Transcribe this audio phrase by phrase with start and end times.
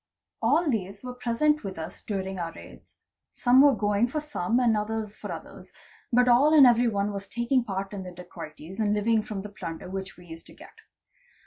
[0.41, 5.15] All these were present with us during our raids—some were going for some and others
[5.15, 5.73] for others,
[6.11, 9.49] but all and every one was taking part in the dacoities and living from the
[9.49, 10.73] plunder which we used to get.